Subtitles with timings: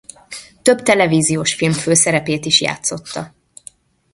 [0.61, 3.33] Több televíziós film főszerepét is játszotta.